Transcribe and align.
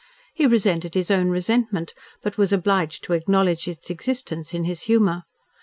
He 0.33 0.47
resented 0.47 0.95
his 0.95 1.11
own 1.11 1.29
resentment, 1.29 1.93
but 2.23 2.35
was 2.35 2.51
obliged 2.51 3.03
to 3.03 3.13
acknowledge 3.13 3.67
its 3.67 3.91
existence 3.91 4.51
in 4.51 4.63
his 4.63 4.81
humour. 4.89 5.25